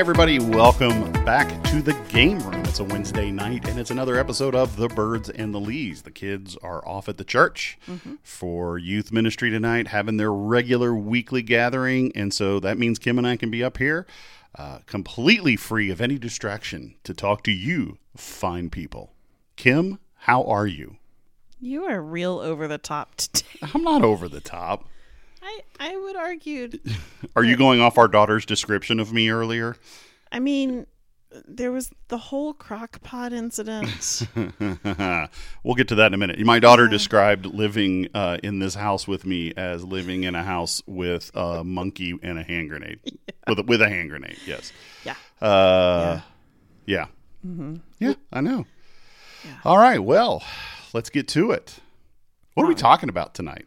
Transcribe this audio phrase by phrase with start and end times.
[0.00, 0.38] everybody.
[0.38, 2.64] Welcome back to the game room.
[2.64, 6.00] It's a Wednesday night, and it's another episode of The Birds and the Lees.
[6.00, 7.78] The kids are off at the church
[8.22, 12.12] for youth ministry tonight, having their regular weekly gathering.
[12.14, 14.06] And so that means Kim and I can be up here
[14.54, 19.12] uh, completely free of any distraction to talk to you, fine people.
[19.56, 20.96] Kim, how are you?
[21.60, 23.44] You are real over the top today.
[23.74, 24.86] I'm not over the top.
[25.42, 26.70] I, I would argue.
[27.36, 29.76] Are you going off our daughter's description of me earlier?
[30.32, 30.86] I mean,
[31.46, 34.26] there was the whole crock pot incident.
[35.62, 36.38] we'll get to that in a minute.
[36.40, 40.82] My daughter described living uh, in this house with me as living in a house
[40.86, 43.00] with a monkey and a hand grenade.
[43.48, 44.72] With a, with a hand grenade, yes.
[45.02, 45.16] yeah.
[45.40, 46.20] Uh,
[46.86, 47.06] yeah.
[47.98, 48.14] Yeah.
[48.32, 48.66] I know.
[49.64, 49.98] All right.
[49.98, 50.44] Well,
[50.92, 51.80] let's get to it.
[52.54, 53.66] What are we talking about tonight?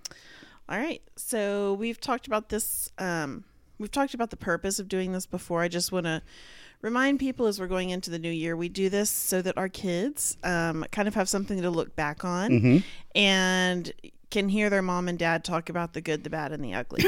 [0.69, 1.01] All right.
[1.15, 2.89] So we've talked about this.
[2.97, 3.43] Um,
[3.79, 5.61] we've talked about the purpose of doing this before.
[5.61, 6.21] I just want to
[6.81, 9.69] remind people as we're going into the new year, we do this so that our
[9.69, 12.77] kids um, kind of have something to look back on Mm-hmm.
[13.15, 13.91] and
[14.29, 17.03] can hear their mom and dad talk about the good, the bad, and the ugly.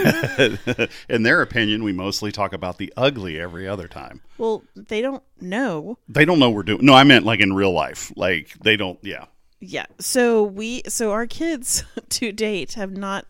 [1.09, 4.21] in their opinion, we mostly talk about the ugly every other time.
[4.37, 6.85] well, they don't know They don't know we're doing.
[6.85, 8.11] No, I meant like in real life.
[8.15, 8.99] Like they don't.
[9.01, 9.25] Yeah.
[9.59, 9.85] Yeah.
[9.97, 13.25] So we so our kids to date have not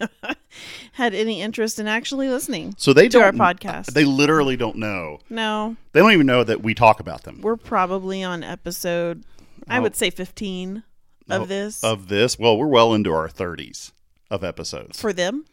[0.92, 2.74] had any interest in actually listening.
[2.78, 3.86] So they To our podcast.
[3.92, 5.18] They literally don't know.
[5.30, 7.40] No, They don't even know that we talk about them.
[7.42, 9.24] we're probably on episode
[9.68, 10.82] I would say 15
[11.28, 13.92] of Oh, this Of this, well, we're well into our thirties
[14.30, 15.00] of episodes.
[15.00, 15.44] for them.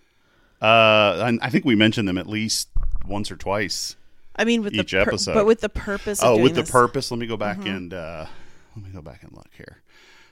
[0.61, 2.69] Uh, and I think we mentioned them at least
[3.05, 3.95] once or twice.
[4.35, 5.33] I mean with Each the pur- episode.
[5.33, 7.11] but with the purpose of Oh, with the purpose.
[7.11, 7.67] Let me go back Mm-hmm.
[7.75, 8.25] and uh,
[8.75, 9.81] let me go back and look here.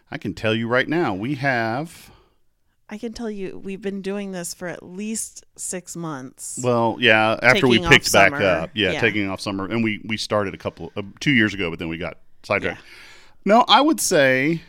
[0.10, 2.12] I can tell you right now, we have.
[2.92, 6.60] I can tell you we've been doing this for at least 6 months.
[6.62, 7.40] Well, yeah.
[7.42, 8.46] After we picked back summer.
[8.46, 9.00] up, yeah, Yeah.
[9.02, 11.88] taking off summer, and we we started a couple uh, two years ago, but then
[11.88, 12.82] we got sidetracked.
[13.46, 14.62] No, I would say.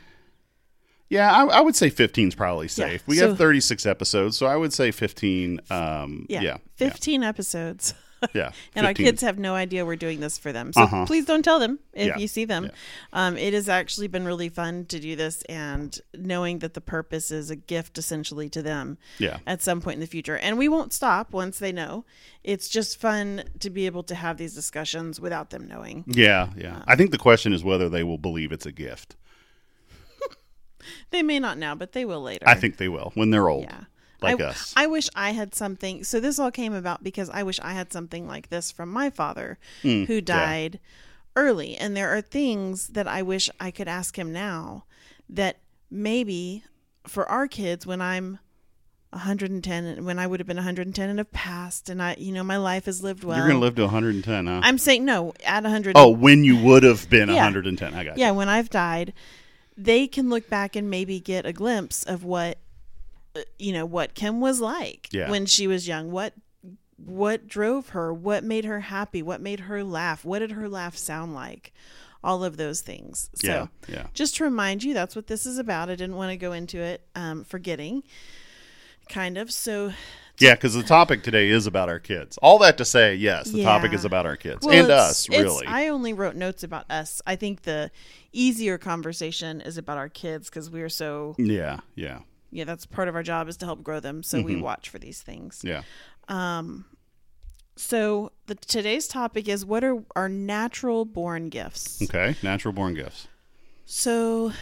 [1.10, 3.02] Yeah, I, I would say 15 is probably safe.
[3.06, 5.60] we so- have 36 episodes, so I would say 15.
[5.68, 6.56] Um, yeah, yeah.
[8.34, 10.72] yeah, 15 And our kids have no idea we're doing this for them.
[10.72, 11.06] So Uh-huh.
[11.06, 12.18] please don't tell them if Yeah.
[12.18, 12.70] you see them.
[13.12, 17.30] Um, it has actually been really fun to do this and knowing that the purpose
[17.30, 19.38] is a gift essentially to them Yeah.
[19.46, 20.36] at some point in the future.
[20.36, 22.04] And we won't stop once they know.
[22.44, 26.04] It's just fun to be able to have these discussions without them knowing.
[26.06, 26.82] Yeah, yeah.
[26.86, 29.16] I think the question is whether they will believe it's a gift.
[31.10, 32.44] They may not now, but they will later.
[32.48, 33.84] I think they will when they're old, Yeah.
[34.22, 34.72] Like I, us.
[34.76, 36.04] I wish I had something.
[36.04, 39.10] So this all came about because I wish I had something like this from my
[39.10, 40.80] father, hmm, who died
[41.36, 41.76] early.
[41.76, 44.84] And there are things that I wish I could ask him now
[45.28, 45.58] that
[45.90, 46.64] maybe
[47.06, 48.38] for our kids when I'm
[49.10, 52.42] 110 and when I would have been 110 and have passed and I you know
[52.42, 53.36] my life has lived well.
[53.36, 54.60] You're going to live to 110, huh?
[54.62, 57.34] I'm saying no, at 100 oh, when you would have been Yeah.
[57.36, 57.92] 110.
[57.92, 58.22] I got you.
[58.24, 59.12] yeah, when I've died,
[59.76, 62.58] they can look back and maybe get a glimpse of what
[63.58, 65.30] you know what Kim was like Yeah.
[65.30, 66.10] when she was young.
[66.10, 66.34] What
[66.96, 68.12] what drove her?
[68.14, 69.22] What made her happy?
[69.22, 70.24] What made her laugh?
[70.24, 71.72] What did her laugh sound like?
[72.24, 73.28] All of those things.
[73.34, 74.06] So Yeah, yeah.
[74.14, 75.90] just to remind you, that's what this is about.
[75.90, 78.04] I didn't want to go into it um, forgetting,
[79.08, 79.50] kind of.
[79.52, 79.92] So
[80.38, 82.38] Yeah, because the topic today is about our kids.
[82.38, 85.28] All that to say, yes, the topic is about our kids Well, and it's- us,
[85.28, 85.66] it's- really.
[85.66, 87.20] I only wrote notes about us.
[87.26, 87.90] I think the
[88.32, 92.20] easier conversation is about our kids because we are so yeah, yeah,
[92.52, 92.64] yeah.
[92.64, 94.22] That's part of our job is to help grow them.
[94.22, 94.46] So Mm-hmm.
[94.46, 95.60] we watch for these things.
[95.64, 95.82] yeah.
[96.28, 96.84] Um,
[97.76, 102.00] So the today's topic is what are our natural born gifts.
[102.02, 103.26] Okay, natural born gifts.
[103.86, 104.52] So,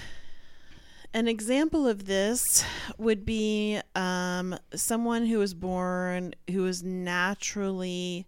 [1.13, 2.65] an example of this
[2.99, 8.27] would be um, someone who was born who is naturally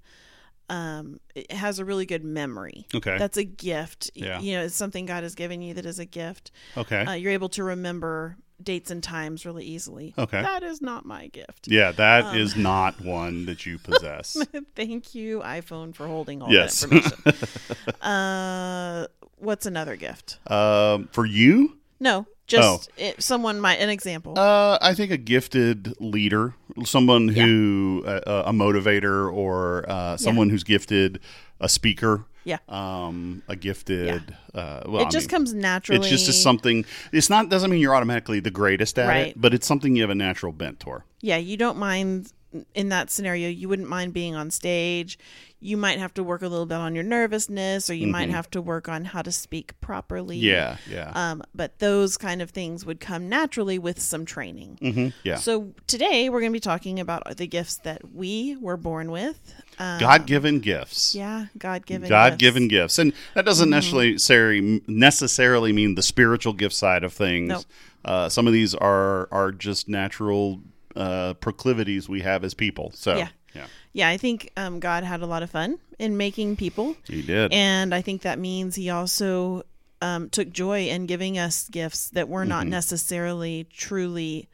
[0.68, 1.20] um,
[1.50, 2.86] has a really good memory.
[2.94, 3.18] Okay.
[3.18, 4.10] that's a gift.
[4.14, 4.40] Yeah.
[4.40, 6.50] you know, it's something God has given you that is a gift.
[6.76, 7.04] Okay.
[7.04, 10.14] Uh, you're able to remember dates and times really easily.
[10.18, 10.40] Okay.
[10.42, 11.68] that is not my gift.
[11.68, 14.36] yeah, that um, is not one that you possess.
[14.74, 16.80] Thank you, iPhone, for holding all Yes.
[16.80, 17.94] that information.
[18.02, 19.06] uh,
[19.38, 20.38] what's another gift?
[20.50, 24.38] um, for you, No, just it, someone might an example.
[24.38, 26.54] uh, I think a gifted leader,
[26.84, 31.20] someone who uh, a motivator, or uh, someone who's gifted,
[31.60, 32.24] a speaker.
[32.44, 32.58] Yeah.
[32.68, 34.36] Um, a gifted.
[34.54, 36.08] Uh, well, it I just mean, comes naturally.
[36.10, 36.84] It's just something.
[37.12, 40.10] It's not doesn't mean you're automatically the greatest at it, but it's something you have
[40.10, 41.02] a natural bent toward.
[41.20, 42.32] Yeah, you don't mind
[42.74, 45.18] in that scenario, you wouldn't mind being on stage.
[45.64, 48.50] You might have to work a little bit on your nervousness, or you might have
[48.50, 50.38] to work on how to speak properly.
[50.38, 50.44] Mm-hmm.
[50.46, 51.12] Yeah, yeah.
[51.14, 54.78] Um, but those kind of things would come naturally with some training.
[54.80, 55.36] hmm Yeah.
[55.36, 59.54] So today we're going to be talking about the gifts that we were born with.
[59.78, 61.14] Um, God given gifts.
[61.14, 62.08] yeah, God given.
[62.08, 62.98] God given gifts.
[62.98, 67.48] And that doesn't necessarily necessarily mean the spiritual gift side of things.
[67.48, 67.64] Nope.
[68.04, 70.60] Uh, some of these are are just natural
[70.96, 72.90] uh, proclivities we have as people.
[72.94, 73.28] So Yeah.
[73.54, 76.96] yeah, Yeah, I think um, God had a lot of fun in making people.
[77.06, 77.52] he did.
[77.52, 79.62] And I think that means he also
[80.00, 82.48] um, took joy in giving us gifts that were Mm-hmm.
[82.48, 84.48] not necessarily truly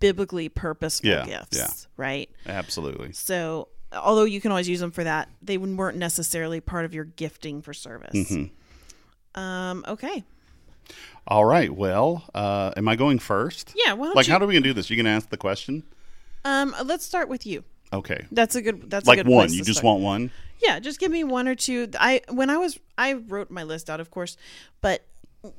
[0.00, 1.68] biblically purposeful Yeah, gifts, yeah.
[1.96, 2.30] right?
[2.46, 3.12] Absolutely.
[3.12, 7.04] So, although you can always use them for that, they weren't necessarily part of your
[7.04, 8.12] gifting for service.
[8.14, 9.40] Mm-hmm.
[9.40, 10.24] Um, okay.
[11.26, 11.74] All right.
[11.74, 13.72] Well, uh, am I going first?
[13.76, 13.94] Yeah.
[13.94, 14.32] Why don't Like, you?
[14.32, 14.90] how do we gonna do this?
[14.90, 15.82] You gonna ask the question?
[16.44, 17.64] um, let's start with you.
[17.92, 18.26] Okay.
[18.32, 18.90] That's a good.
[18.90, 19.46] That's a Like good one.
[19.46, 20.00] place You to just start.
[20.00, 20.30] want one.
[20.62, 21.88] Yeah, just give me one or two.
[21.98, 24.36] I when I was I wrote my list out, of course,
[24.80, 25.04] but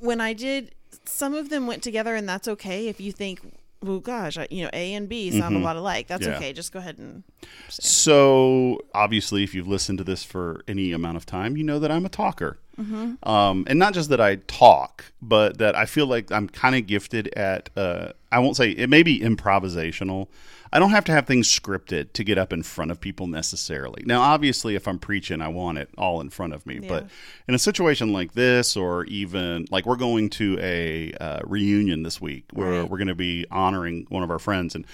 [0.00, 0.74] when I did,
[1.04, 2.88] some of them went together, and that's okay.
[2.88, 3.40] If you think,
[3.88, 6.30] oh gosh, I, you know, A and B sound a lot alike, that's Mm-hmm.
[6.32, 6.36] Yeah.
[6.38, 6.52] okay.
[6.52, 7.22] Just go ahead and
[7.68, 11.90] So obviously, if you've listened to this for any amount of time, you know that
[11.90, 13.26] I'm a talker, Mm-hmm.
[13.28, 16.86] um, and not just that I talk, but that I feel like I'm kind of
[16.86, 17.70] gifted at.
[17.76, 20.28] Uh, I won't say it may be improvisational.
[20.76, 24.02] I don't have to have things scripted to get up in front of people necessarily.
[24.04, 26.80] Now, obviously, if I'm preaching, I want it all in front of me.
[26.80, 27.06] But
[27.48, 32.20] in a situation like this, or even like we're going to a uh, reunion this
[32.20, 32.90] week where Right.
[32.90, 34.84] we're going to be honoring one of our friends, and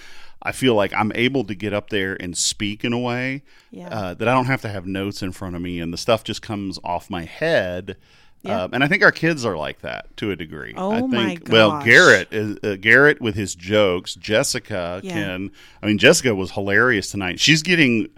[0.41, 3.89] I feel like I'm able to get up there and speak in a way Yeah.
[3.89, 6.23] uh, that I don't have to have notes in front of me, and the stuff
[6.23, 7.97] just comes off my head.
[8.43, 8.63] Yeah.
[8.63, 10.73] Um, and I think our kids are like that to a degree.
[10.75, 11.81] Oh I my think, Well.
[11.83, 14.15] Garrett is uh, Garrett with his jokes.
[14.15, 15.13] Jessica Yeah.
[15.13, 15.51] can.
[15.81, 17.39] I mean, Jessica was hilarious tonight.
[17.39, 18.09] She's getting.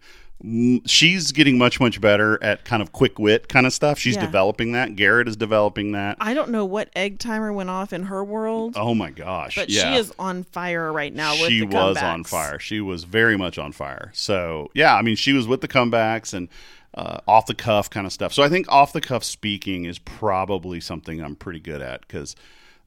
[0.86, 3.98] She's getting much much better at kind of quick wit kind of stuff.
[3.98, 4.26] She's Yeah.
[4.26, 4.96] developing that.
[4.96, 6.18] Garrett is developing that.
[6.20, 9.56] I don't know what egg timer went off in her world, Oh my gosh!
[9.56, 9.94] but yeah.
[9.94, 11.32] she is on fire right now.
[11.40, 12.60] With she was on fire.
[12.60, 14.12] She was very much on fire.
[14.14, 16.50] So yeah, I mean, she was with the comebacks and
[16.96, 18.34] uh, off the cuff kind of stuff.
[18.34, 22.36] So I think off the cuff speaking is probably something I'm pretty good at because.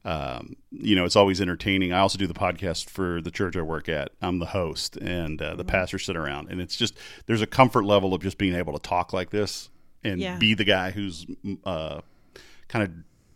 [0.05, 1.91] Um, you know, it's always entertaining.
[1.91, 4.11] I also do the podcast for the church I work at.
[4.21, 5.69] I'm the host, and uh, the Mm-hmm.
[5.71, 8.79] pastors sit around, and it's just there's a comfort level of just being able to
[8.79, 9.69] talk like this
[10.01, 10.37] and Yeah.
[10.37, 11.25] be the guy who's
[11.65, 11.99] uh,
[12.69, 12.91] kind of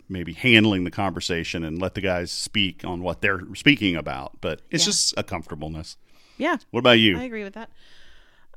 [0.07, 4.39] maybe handling the conversation and let the guys speak on what they're speaking about.
[4.39, 4.91] But it's Yeah.
[4.91, 5.97] just a comfortableness.
[6.37, 7.19] Yeah, What about you?
[7.19, 7.71] I agree with that.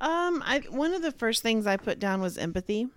[0.01, 2.89] Um, I one of the first things I put down was empathy,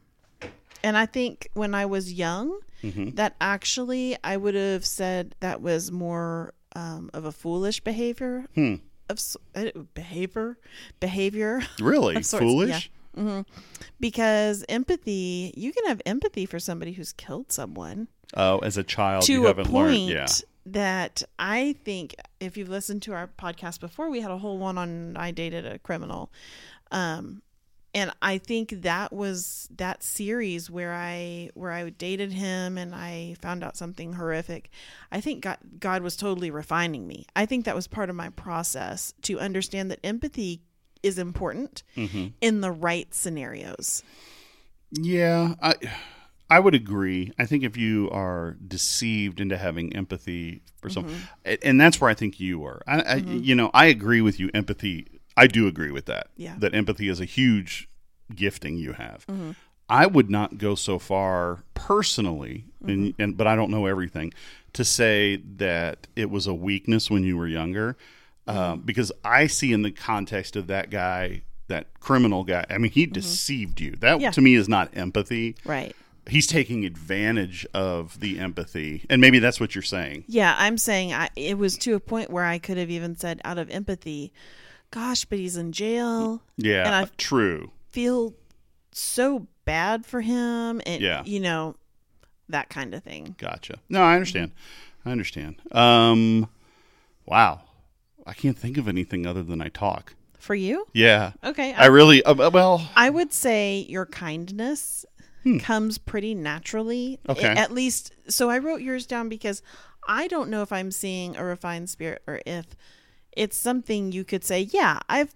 [0.84, 3.16] and I think when I was young, Mm-hmm.
[3.16, 8.75] that actually I would have said that was more um, of a foolish behavior Hmm.
[9.10, 9.19] of
[9.54, 10.57] uh, behavior
[11.01, 12.90] behavior really of sorts, foolish?
[14.00, 18.07] because empathy you can have empathy for somebody who's killed someone
[18.38, 20.10] Oh, as a child, you to a haven't point learned.
[20.10, 20.28] Yeah.
[20.68, 24.78] that I think if you've listened to our podcast before, we had a whole one
[24.78, 26.31] on I dated a criminal.
[26.92, 27.42] Um,
[27.94, 33.36] and I think that was that series where I where I dated him and I
[33.42, 34.70] found out something horrific.
[35.12, 37.26] I think God, God was totally refining me.
[37.36, 40.62] I think that was part of my process to understand that empathy
[41.02, 42.28] is important Mm-hmm.
[42.42, 44.04] in the right scenarios.
[44.92, 45.76] Yeah, I
[46.50, 47.32] I would agree.
[47.38, 51.54] I think if you are deceived into having empathy for Mm-hmm.
[51.64, 52.81] and that's where I think you are.
[52.88, 54.50] I, I you know, I agree with you.
[54.54, 55.08] Empathy,
[55.44, 56.28] I do agree with that.
[56.38, 56.56] Yeah.
[56.60, 57.90] that empathy is a huge
[58.36, 59.26] gifting you have.
[59.28, 59.52] Mm-hmm.
[59.92, 63.22] I would not go so far personally, and, Mm-hmm.
[63.22, 64.34] and but I don't know everything
[64.74, 67.98] to say that it was a weakness when you were younger,
[68.48, 68.58] Mm-hmm.
[68.60, 72.66] um, because I see in the context of that guy, that criminal guy.
[72.69, 73.92] I mean, he deceived you.
[73.92, 74.22] That Mm-hmm.
[74.22, 74.31] Yeah.
[74.31, 75.56] to me is not empathy.
[75.66, 75.96] Right.
[76.28, 80.26] He's taking advantage of the empathy, and maybe that's what you're saying.
[80.28, 83.42] Yeah, I'm saying I, it was to a point where I could have even said,
[83.44, 84.31] out of empathy,
[84.92, 86.42] gosh, but he's in jail.
[86.58, 87.72] Yeah, And I- true.
[87.92, 88.34] Feel
[88.92, 90.81] so bad for him.
[90.86, 91.24] And, Yeah.
[91.26, 91.76] you know,
[92.48, 93.36] that kind of thing.
[93.38, 93.76] Gotcha.
[93.90, 94.52] No, I understand.
[95.06, 95.56] I understand.
[95.72, 96.50] Um,
[97.26, 97.62] wow,
[98.26, 100.16] I can't think of anything other than I talk.
[100.40, 100.88] For you?
[100.94, 101.74] Yeah, Okay.
[101.74, 102.90] I really uh, well.
[102.96, 105.06] I would say your kindness
[105.60, 107.19] comes pretty naturally.
[107.26, 107.31] Hmm.
[107.31, 107.48] Okay.
[107.48, 109.62] At least, so I wrote yours down because
[110.08, 112.68] I don't know if I'm seeing a refined spirit or if
[113.40, 115.34] it's something you could say, yeah, I've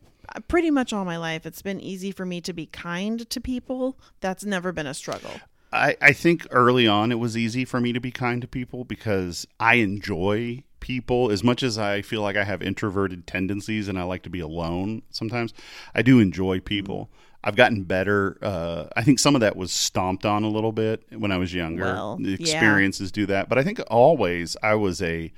[0.49, 3.97] pretty much all my life, it's been easy for me to be kind to people.
[4.19, 5.31] That's never been a struggle.
[5.71, 8.83] I, I think early on it was easy for me to be kind to people
[8.83, 13.97] because I enjoy people as much as I feel like I have introverted tendencies and
[13.97, 15.53] I like to be alone sometimes.
[15.95, 17.09] I do enjoy people.
[17.41, 18.37] I've gotten better.
[18.41, 21.53] Uh, I think some of that was stomped on a little bit when I was
[21.53, 21.85] younger.
[21.85, 22.37] Well, the yeah.
[22.39, 25.31] experiences do that, but I think always I was a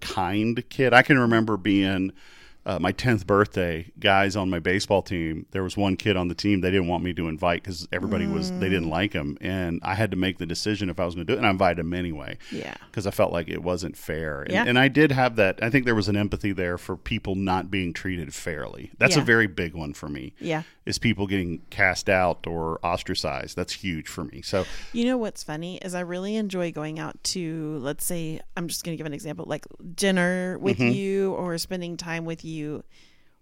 [0.00, 0.92] kind kid.
[0.92, 2.12] I can remember being
[2.68, 6.34] uh, my 10th birthday, guys on my baseball team, there was one kid on the
[6.34, 8.70] team they didn't want me to invite because everybody was, they Mm.
[8.70, 9.38] didn't like him.
[9.40, 11.38] And I had to make the decision if I was going to do it.
[11.38, 12.74] And I invited him anyway Yeah.
[12.90, 14.42] because I felt like it wasn't fair.
[14.42, 14.64] And, Yeah.
[14.66, 15.58] and I did have that.
[15.62, 18.90] I think there was an empathy there for people not being treated fairly.
[18.98, 20.34] That's a very big one for me.
[20.38, 20.62] Yeah.
[20.84, 23.56] Is people getting cast out or ostracized.
[23.56, 24.40] That's huge for me.
[24.42, 28.68] So, You know what's funny is I really enjoy going out to, let's say, I'm
[28.68, 30.92] just going to give an example, like dinner with Mm-hmm.
[30.92, 32.57] you or spending time with you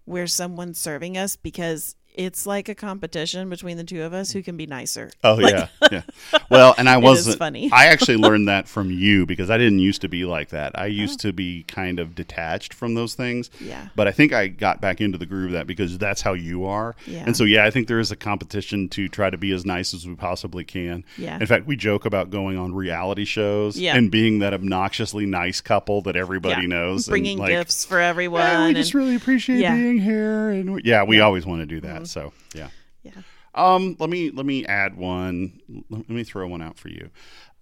[0.04, 4.42] where someone's serving us because it's like a competition between the two of us who
[4.42, 5.10] can be nicer.
[5.22, 6.02] Oh Like- yeah, yeah.
[6.50, 7.38] Well, and I wasn't.
[7.38, 7.70] funny.
[7.72, 10.78] I actually learned that from you because I didn't used to be like that.
[10.78, 10.86] I Oh.
[10.86, 13.50] used to be kind of detached from those things.
[13.60, 13.88] Yeah.
[13.94, 16.64] But I think I got back into the groove of that because that's how you
[16.64, 16.94] are.
[17.06, 17.24] Yeah.
[17.26, 19.92] And so yeah, I think there is a competition to try to be as nice
[19.94, 21.04] as we possibly can.
[21.18, 21.38] Yeah.
[21.38, 23.96] In fact, we joke about going on reality shows Yeah.
[23.96, 26.68] and being that obnoxiously nice couple that everybody Yeah.
[26.68, 27.08] knows.
[27.08, 28.42] and, Bringing like, gifts for everyone.
[28.46, 29.74] "Hey, we and- just really appreciate Yeah.
[29.74, 32.05] Being here, and we- yeah, we always want to do that.
[32.06, 32.68] So yeah.
[33.02, 33.12] yeah.
[33.54, 35.60] Um, let me let me add one.
[35.90, 37.10] Let me throw one out for you.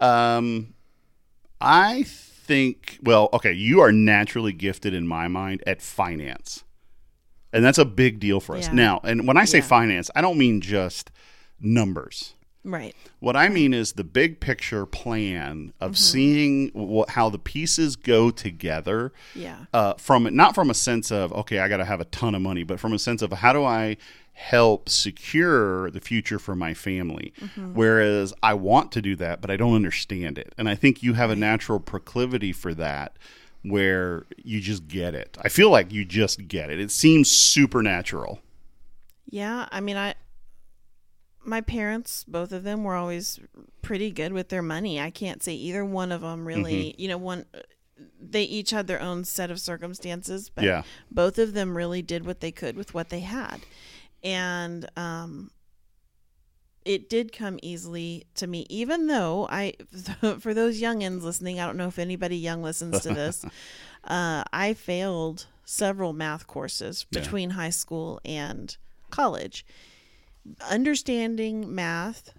[0.00, 0.74] Um,
[1.60, 2.98] I think.
[3.02, 6.64] Well, okay, you are naturally gifted in my mind at finance,
[7.52, 8.72] and that's a big deal for us Yeah.
[8.74, 9.00] now.
[9.04, 9.64] And when I say Yeah.
[9.64, 11.10] finance, I don't mean just
[11.60, 12.34] numbers.
[12.66, 12.96] Right.
[13.20, 15.96] What I mean is the big picture plan of Mm-hmm.
[15.96, 19.66] seeing wh- how the pieces go together Yeah.
[19.74, 22.40] uh, from not from a sense of okay, I got to have a ton of
[22.42, 23.98] money, but from a sense of how do I
[24.34, 27.32] help secure the future for my family.
[27.72, 31.14] Whereas I want to do that, but I don't understand it, and I think you
[31.14, 33.16] have a natural proclivity for that.
[33.66, 35.38] Where you just get it.
[35.40, 36.78] I feel like you just get it.
[36.78, 38.40] It seems supernatural.
[39.30, 40.16] Yeah, I mean, I
[41.42, 43.40] my parents, both of them, were always
[43.80, 45.00] pretty good with their money.
[45.00, 46.90] I can't say either one of them really.
[46.90, 47.00] Mm-hmm.
[47.00, 47.46] You know, one
[48.20, 50.82] they each had their own set of circumstances, but Yeah.
[51.10, 53.60] both of them really did what they could with what they had,
[54.24, 55.50] and um,
[56.84, 58.66] it did come easily to me.
[58.68, 59.74] Even though I,
[60.40, 63.44] for those youngins listening, I don't know if anybody young listens to this.
[64.04, 67.20] uh, I failed several math courses Yeah.
[67.20, 68.76] between high school and
[69.10, 69.64] college.
[70.70, 72.32] Understanding math,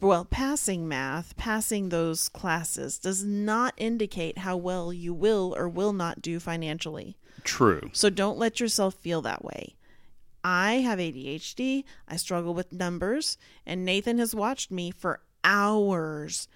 [0.00, 5.92] well, passing math, passing those classes does not indicate how well you will or will
[5.94, 7.16] not do financially.
[7.44, 7.88] True.
[7.94, 9.76] So don't let yourself feel that way.
[10.50, 11.84] I have ADHD.
[12.08, 13.36] I struggle with numbers,
[13.66, 16.48] and Nathan has watched me for hours.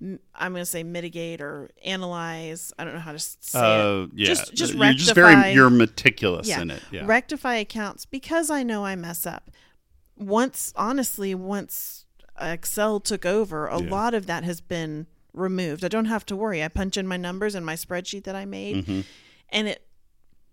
[0.00, 2.72] I'm going to say mitigate or analyze.
[2.78, 4.10] I don't know how to say Uh, it.
[4.14, 4.26] yeah.
[4.26, 6.82] Just, just you're just very you're meticulous in it.
[6.90, 7.02] Yeah.
[7.06, 9.50] Rectify accounts because I know I mess up.
[10.16, 12.06] Once, honestly, once
[12.40, 13.90] Excel took over, a Yeah.
[13.90, 15.84] lot of that has been removed.
[15.84, 16.62] I don't have to worry.
[16.62, 19.00] I punch in my numbers in my spreadsheet that I made, Mm-hmm.
[19.50, 19.86] and it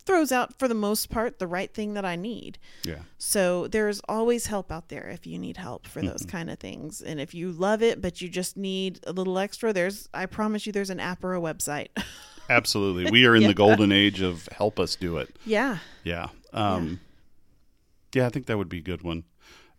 [0.02, 2.58] throws out, for the most part, the right thing that I need.
[2.84, 3.00] yeah.
[3.18, 7.02] So there's always help out there if you need help for those kind of things.
[7.02, 10.66] And if you love it, but you just need a little extra, there's, I promise
[10.66, 11.90] you, there's an app or a website.
[12.50, 13.10] Absolutely.
[13.12, 15.30] We are in the golden age of help us do it.
[15.46, 15.78] yeah.
[16.04, 16.28] Yeah.
[16.54, 17.00] Um,
[18.14, 18.26] yeah.
[18.26, 19.24] I think that would be a good one.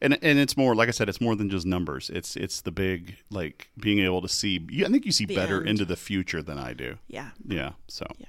[0.00, 2.10] And and it's more like I said, it's more than just numbers.
[2.10, 4.58] It's it's the big like being able to see.
[4.84, 5.68] I think you see The better end.
[5.68, 6.98] into the future than I do.
[7.06, 7.30] Yeah.
[7.46, 7.72] Yeah.
[7.88, 8.06] So.
[8.18, 8.26] Yeah.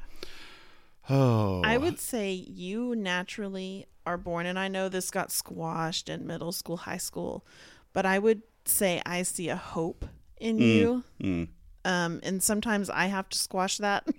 [1.10, 1.62] Oh.
[1.63, 6.51] I would say you naturally are born, and I know this got squashed in middle
[6.51, 7.45] school, high school,
[7.93, 10.05] but I would say I see a hope
[10.39, 11.03] in you.
[11.22, 11.48] Mm.
[11.86, 14.07] Um, and sometimes I have to squash that.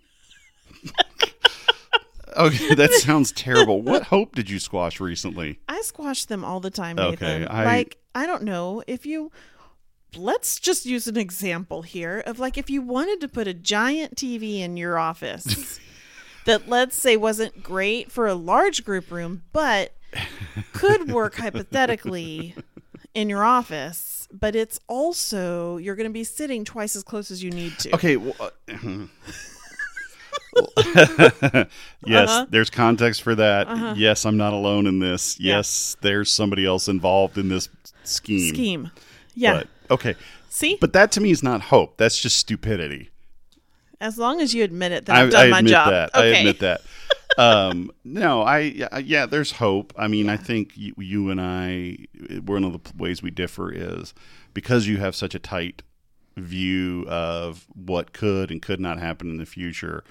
[2.36, 3.80] Okay, that sounds terrible.
[3.80, 5.60] What hope did you squash recently?
[5.68, 7.10] I squash them all the time, Okay,
[7.40, 7.48] Nathan.
[7.48, 9.30] I- Like, I don't know if you.
[10.16, 14.16] Let's just use an example here of like if you wanted to put a giant
[14.16, 15.78] TV in your office
[16.46, 19.92] that, let's say, wasn't great for a large group room, but
[20.72, 22.54] could work hypothetically
[23.14, 27.42] in your office, but it's also, you're going to be sitting twice as close as
[27.42, 27.94] you need to.
[27.94, 28.16] Okay.
[28.16, 28.50] Well, uh,
[32.06, 32.46] yes, Uh-huh.
[32.50, 33.96] there's context for that.
[33.96, 35.38] Yes, I'm not alone in this.
[35.40, 35.56] Yeah.
[35.56, 37.68] Yes, there's somebody else involved in this
[38.04, 38.54] scheme.
[38.54, 38.90] Scheme.
[39.34, 39.62] Yeah.
[39.88, 40.14] But, okay.
[40.48, 40.76] See?
[40.80, 41.96] But that to me is not hope.
[41.96, 43.10] That's just stupidity.
[44.00, 45.90] As long as you admit it, that I, I've done I my admit job.
[45.90, 46.10] that.
[46.14, 46.34] Okay.
[46.34, 46.80] I admit that.
[47.38, 49.92] um, no, I yeah, yeah, there's hope.
[49.96, 51.98] I mean, I think you, you and I,
[52.44, 54.14] one of the ways we differ is
[54.52, 55.82] because you have such a tight
[56.36, 60.02] view of what could and could not happen in the future,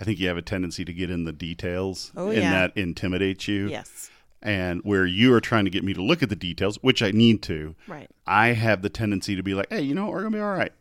[0.00, 2.18] I think you have a tendency to get in the details, Mm-hmm.
[2.18, 2.50] Oh, and yeah.
[2.50, 3.68] that intimidates you.
[3.68, 4.10] Yes.
[4.42, 7.10] And where you are trying to get me to look at the details, which I
[7.10, 8.08] need to, Right.
[8.26, 10.12] I have the tendency to be like, "Hey, you know what?
[10.12, 10.72] We're gonna be all right."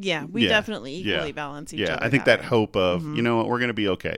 [0.00, 0.48] Yeah, we Yeah.
[0.50, 1.32] definitely equally Yeah.
[1.32, 2.04] balance each yeah, other.
[2.04, 2.46] I think that way.
[2.46, 3.16] hope of Mm-hmm.
[3.16, 4.16] you know what we're going to be okay,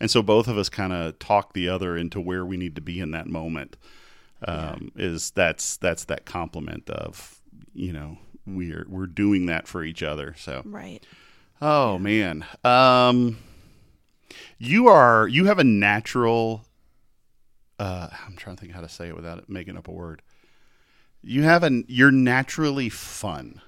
[0.00, 2.80] and so both of us kind of talk the other into where we need to
[2.82, 3.76] be in that moment.
[4.46, 7.40] Um, Is that's that's that compliment of
[7.74, 10.34] you know we're we're doing that for each other.
[10.36, 11.04] So Right.
[11.60, 13.38] oh man, um,
[14.58, 16.64] you are you have a natural.
[17.78, 20.22] Uh, I'm trying to think how to say it without it making up a word.
[21.22, 23.60] You have an you're naturally fun.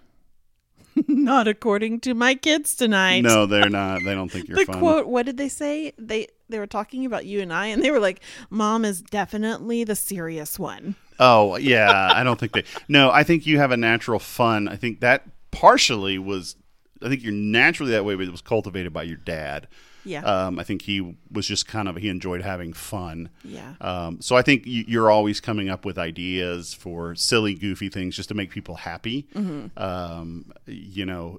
[1.08, 3.20] Not according to my kids tonight.
[3.20, 4.02] No, they're not.
[4.04, 4.78] They don't think you're the fun.
[4.78, 7.90] quote what did they say they they were talking about you and i and they
[7.90, 8.20] were like
[8.50, 12.64] mom is definitely the serious one Oh yeah, I don't think they.
[12.88, 14.66] No, I think you have a natural fun.
[14.68, 16.56] I think that partially was.
[17.02, 19.68] I think you're naturally that way, but it was cultivated by your dad.
[20.04, 23.28] Yeah Um, I think he was just kind of he enjoyed having fun.
[23.44, 27.88] yeah Um, so I think you- you're always coming up with ideas for silly, goofy
[27.88, 29.26] things just to make people happy.
[29.34, 29.78] Mm-hmm.
[29.82, 31.38] Um, you know,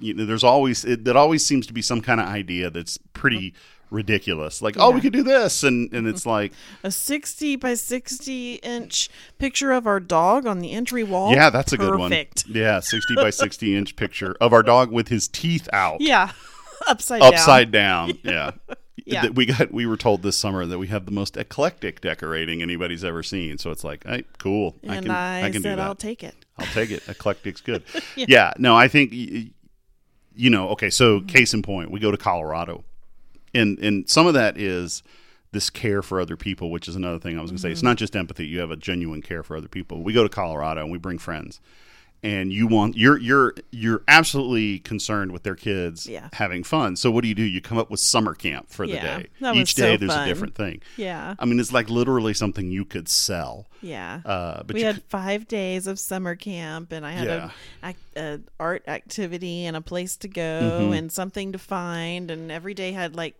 [0.00, 2.98] you know, there's always it, that always seems to be some kind of idea that's
[3.12, 3.54] pretty
[3.90, 4.60] ridiculous.
[4.62, 9.08] Like, oh, we could do this, and and it's like, a 60 by 60 inch
[9.38, 12.12] picture of our dog on the entry wall yeah, that's a good one.
[12.48, 16.32] Yeah, sixty by sixty inch picture of our dog with his teeth out, yeah
[16.86, 18.18] upside down upside down.
[18.24, 18.52] Yeah.
[19.04, 19.28] Yeah.
[19.28, 19.70] We got.
[19.72, 23.56] We were told this summer that we have the most eclectic decorating anybody's ever seen.
[23.56, 24.74] So it's like, hey, cool.
[24.88, 25.14] I and can.
[25.14, 25.86] i, I, can do said that.
[25.86, 27.06] i'll take it I'll take it.
[27.08, 27.82] Eclectic's good.
[28.16, 28.26] yeah.
[28.28, 28.52] yeah.
[28.58, 30.70] No, I think you know.
[30.70, 31.26] Okay, so Mm-hmm.
[31.26, 32.84] case in point, we go to Colorado,
[33.54, 35.02] and and some of that is
[35.52, 37.68] this care for other people, which is another thing I was going to say.
[37.68, 37.72] Mm-hmm.
[37.72, 40.02] It's not just empathy; you have a genuine care for other people.
[40.02, 41.60] We go to Colorado and we bring friends,
[42.22, 46.28] and you want you're you're you're absolutely concerned with their kids Yeah.
[46.32, 46.96] having fun.
[46.96, 47.42] So what do you do?
[47.42, 49.26] You come up with summer camp for the Yeah, day.
[49.54, 50.24] Each day so there's fun.
[50.24, 50.80] a different thing.
[50.96, 53.66] yeah I mean, it's like literally something you could sell.
[53.82, 57.50] yeah Uh, but we had five days of summer camp and i had Yeah.
[57.82, 60.42] a, a art activity and a place to go
[60.82, 60.92] Mm-hmm.
[60.94, 63.36] and something to find and every day had like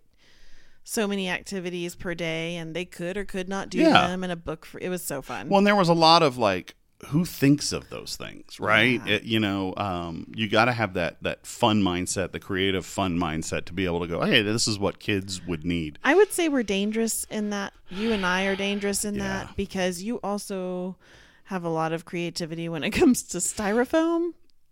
[0.85, 4.07] so many activities per day and they could or could not do Yeah.
[4.09, 6.23] them and a book for it was so fun Well, and there was a lot
[6.23, 6.75] of like,
[7.09, 9.01] who thinks of those things, right?
[9.07, 9.15] Yeah.
[9.17, 13.19] It- you know, um, you got to have that that fun mindset, the creative fun
[13.19, 15.99] mindset, to be able to go, hey, this is what kids would need.
[16.03, 19.45] I would say we're dangerous in that you and I are dangerous in Yeah.
[19.45, 20.97] that because you also
[21.45, 24.31] have a lot of creativity when it comes to styrofoam.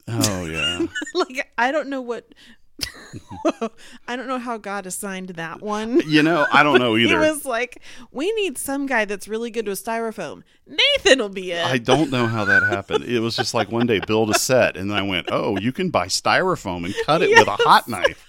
[0.09, 2.35] Oh yeah, like I don't know what
[4.09, 6.01] I don't know how God assigned that one.
[6.09, 7.19] you know, I don't know He either.
[7.19, 10.43] was like, "We need some guy that's really good with styrofoam.
[10.67, 13.05] Nathan will be it." I don't know how that happened.
[13.05, 15.73] It was just like one day build a set, and then I went, oh, you
[15.73, 18.27] can buy styrofoam and cut it with a hot knife.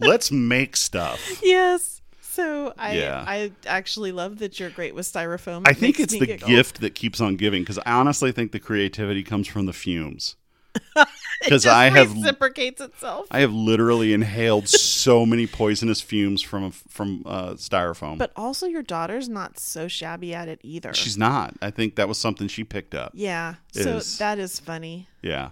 [0.00, 1.20] Let's make stuff.
[1.42, 2.00] yes.
[2.22, 3.24] So I Yeah.
[3.26, 5.62] I actually love that you're great with styrofoam.
[5.66, 6.48] I think it's the giggle.
[6.48, 10.36] gift that keeps on giving because I honestly think the creativity comes from the fumes.
[11.42, 13.26] Because I have reciprocates itself.
[13.30, 18.16] I have literally inhaled so many poisonous fumes from from uh, styrofoam.
[18.18, 20.94] But also, your daughter's not so shabby at it either.
[20.94, 21.54] She's not.
[21.60, 23.10] I think that was something she picked up.
[23.14, 23.56] yeah.
[23.72, 25.08] So Is- that is funny.
[25.20, 25.50] Yeah.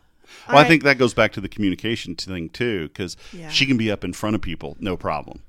[0.49, 3.49] Well, I I- think that goes back to the communication thing too, because Yeah.
[3.49, 5.43] she can be up in front of people, no problem.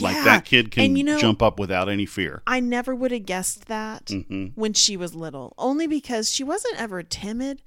[0.00, 2.42] Like that kid can And you know- jump up without any fear.
[2.46, 4.46] I never would have guessed that Mm-hmm.
[4.54, 7.60] when she was little, only because she wasn't ever timid,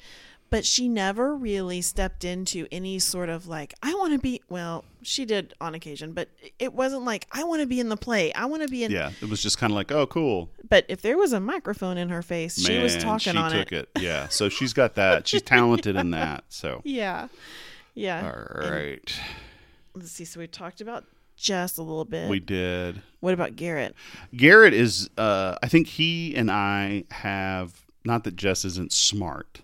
[0.50, 4.86] but she never really stepped into any sort of like, I want to be, well,
[5.02, 6.30] she did on occasion, but
[6.60, 8.32] it wasn't like, I want to be in the play.
[8.34, 10.50] I want to be in, Yeah, it was just kind of like, oh, cool.
[10.70, 13.52] but if there was a microphone in her face, she was Man, talking she on
[13.52, 13.90] took it.
[13.96, 14.02] it.
[14.02, 15.28] Yeah, so she's got that.
[15.28, 16.44] She's talented in that.
[16.50, 17.28] So, Yeah.
[17.94, 18.32] Yeah.
[18.32, 19.20] all right
[19.94, 20.24] And let's see.
[20.26, 21.06] So we talked about
[21.36, 22.30] just a little bit.
[22.30, 23.02] we did.
[23.20, 23.96] what about Garrett?
[24.36, 25.10] Garrett is.
[25.18, 29.62] Uh, I think he and I have not that Jess isn't smart,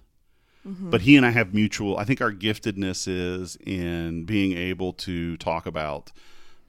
[0.68, 0.90] Mm-hmm.
[0.92, 1.98] but he and I have mutual.
[1.98, 6.12] I think our giftedness is in being able to talk about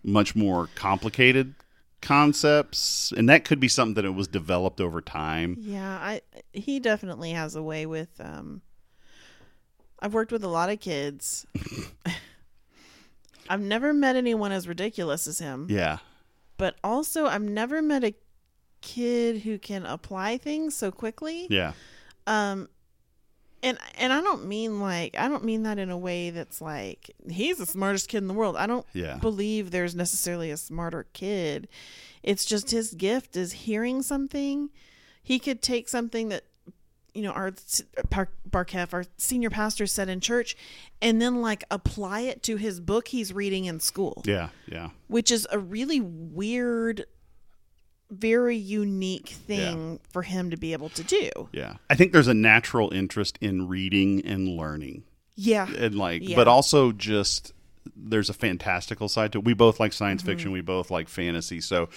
[0.03, 1.55] much more complicated
[2.03, 5.57] concepts, and that could be something that it was developed over time.
[5.61, 8.63] Yeah, I he definitely has a way with um
[10.01, 11.47] I've worked with a lot of kids.
[13.49, 15.99] I've never met anyone as ridiculous as him, Yeah,
[16.57, 18.15] but also I've never met a
[18.81, 21.47] kid who can apply things so quickly.
[21.51, 21.73] yeah,
[22.27, 22.69] Um
[23.65, 27.11] and and I don't mean like I don't mean that in a way that's like
[27.29, 28.57] he's the smartest kid in the world.
[28.57, 31.67] I don't yeah, believe there's necessarily a smarter kid.
[32.23, 34.71] It's just his gift is hearing something.
[35.23, 36.45] He could take something that
[37.15, 37.53] you know our
[38.11, 40.57] Bar- Barkev, our senior pastor said in church,
[41.01, 44.91] and then like apply it to his book he's reading in school, Yeah, yeah.
[45.07, 47.07] which is a really weird,
[48.15, 51.31] very unique thing for him to be able to do.
[51.53, 51.75] Yeah.
[51.91, 55.05] I think there's a natural interest in reading and learning.
[55.37, 56.37] Yeah, And like Yeah.
[56.37, 57.53] but also just
[57.97, 59.45] there's a fantastical side to it.
[59.45, 60.31] We both like science Mm-hmm.
[60.31, 61.61] fiction, we both like fantasy.
[61.61, 61.89] So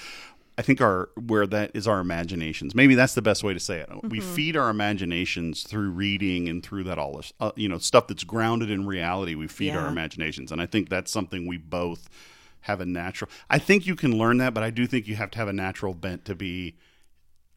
[0.57, 2.73] I think our where that is our imaginations.
[2.73, 3.89] Maybe that's the best way to say it.
[4.03, 4.33] We Mm-hmm.
[4.35, 8.23] feed our imaginations through reading and through that all this, uh, you know, stuff that's
[8.23, 9.35] grounded in reality.
[9.35, 12.09] We feed our imaginations, and I think that's something we both
[12.67, 13.31] have a natural.
[13.49, 15.53] I think you can learn that, but I do think you have to have a
[15.53, 16.75] natural bent to be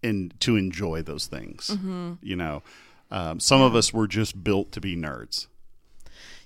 [0.02, 1.68] in to enjoy those things.
[1.68, 2.12] Mm-hmm.
[2.22, 2.62] You know,
[3.10, 5.48] um, some of us were just built to be nerds.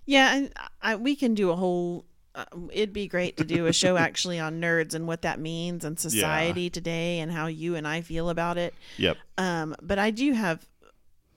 [0.07, 2.07] Yeah, and I, we can do a whole.
[2.35, 5.85] Uh, it'd be great to do a show actually on nerds and what that means
[5.85, 8.75] in society today and how you and I feel about it.
[8.97, 9.19] Yep.
[9.39, 10.67] Um, but I do have,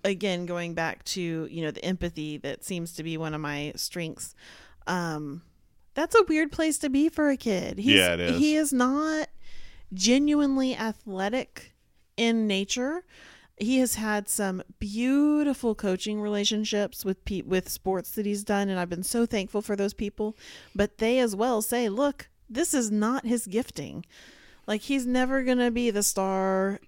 [0.06, 3.74] again, going back to you know the empathy that seems to be one of my
[3.76, 4.34] strengths.
[4.88, 5.42] Um,
[5.98, 7.80] that's a weird place to be for a kid.
[7.80, 8.38] He's, Yeah, it is.
[8.38, 9.30] He is not
[9.92, 11.74] genuinely athletic
[12.16, 13.04] in nature.
[13.58, 18.80] He has had some beautiful coaching relationships with pe- with sports that he's done, and
[18.80, 20.38] I've been so thankful for those people.
[20.76, 24.06] But they as well say, "Look, this is not his gifting.
[24.68, 26.80] Like he's never gonna be the star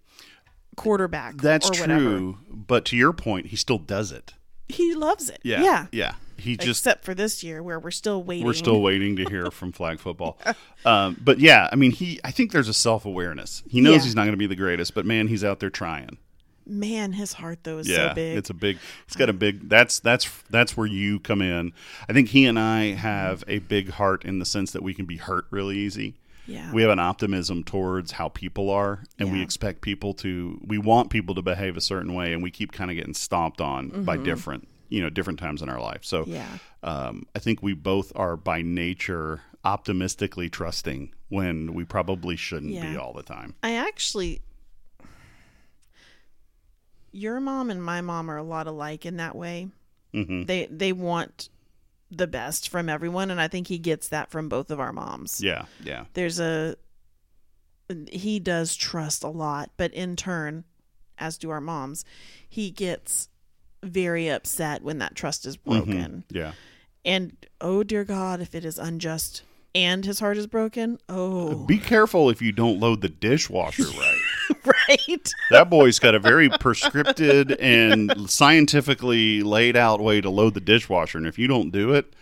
[0.75, 1.37] quarterback.
[1.37, 2.37] That's true.
[2.47, 4.33] But to your point, he still does it.
[4.67, 5.39] He loves it.
[5.43, 5.63] Yeah.
[5.63, 5.87] yeah.
[5.91, 6.13] Yeah.
[6.39, 8.45] He just Except for this year, where we're still waiting.
[8.45, 10.37] we're still waiting to hear from flag football.
[10.85, 12.19] Um, but yeah, I mean, he.
[12.23, 13.63] I think there's a self awareness.
[13.69, 14.03] He knows Yeah.
[14.03, 16.17] he's not going to be the greatest, but man, he's out there trying.
[16.65, 18.37] Man, his heart though is Yeah, so big.
[18.37, 18.77] it's a big.
[19.07, 19.69] He's got a big.
[19.69, 21.73] That's that's that's where you come in.
[22.07, 25.05] I think he and I have a big heart in the sense that we can
[25.05, 26.15] be hurt really easy.
[26.45, 26.71] yeah.
[26.71, 30.59] We have an optimism towards how people are, and we expect people to.
[30.63, 33.61] We want people to behave a certain way, and we keep kind of getting stomped
[33.61, 36.03] on by different, you know, different times in our life.
[36.03, 36.33] So, Mm-hmm.
[36.33, 36.57] Yeah.
[36.83, 42.97] um, I think we both are by nature optimistically trusting when we probably shouldn't be
[42.97, 43.55] all the time.
[43.61, 44.41] I actually,
[47.11, 49.69] your mom and my mom are a lot alike in that way.
[50.13, 51.49] hmm They they want
[52.11, 55.41] the best from everyone, and I think he gets that from both of our moms.
[55.41, 56.75] Yeah, yeah, There's a
[58.11, 60.63] he does trust a lot, but in turn,
[61.17, 62.05] as do our moms,
[62.47, 63.28] he gets
[63.83, 65.71] very upset when that trust is mm-hmm.
[65.71, 66.23] broken.
[66.29, 66.53] yeah.
[67.05, 71.77] And oh dear God, if it is unjust and his heart is broken, oh Be
[71.77, 73.83] careful if you don't load the dishwasher
[74.53, 74.59] right.
[74.87, 75.31] right.
[75.51, 81.17] that boy's got a very prescripted and scientifically laid out way to load the dishwasher,
[81.17, 82.13] and if you don't do it,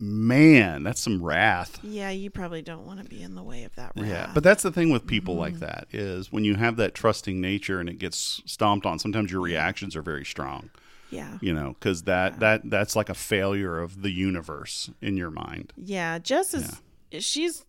[0.00, 1.78] man, that's some wrath.
[1.82, 3.92] Yeah, you probably don't want to be in the way of that.
[3.96, 4.06] Wrath.
[4.08, 5.64] Yeah, but that's the thing with people like mm-hmm.
[5.64, 8.98] that is when you have that trusting nature and it gets stomped on.
[8.98, 10.70] Sometimes your reactions are very strong,
[11.10, 15.30] yeah, you know, because that that that's like a failure of the universe in your
[15.30, 15.72] mind.
[15.76, 16.18] yeah.
[16.18, 16.80] Jess is
[17.18, 17.64] she's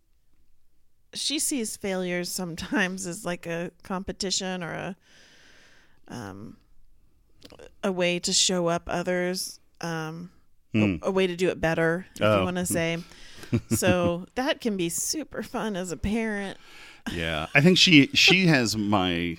[1.14, 4.96] she sees failures sometimes as like a competition or a
[6.08, 6.58] um
[7.84, 10.30] a way to show up others um
[10.72, 10.98] Hmm.
[11.02, 12.38] a, a way to do it better if Oh.
[12.40, 13.00] you want to say
[13.70, 16.60] so that can be super fun as a parent
[17.12, 19.38] Yeah, I think she she has my